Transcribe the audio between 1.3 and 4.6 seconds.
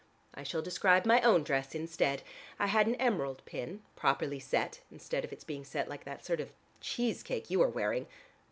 dress instead. I had an emerald pin, properly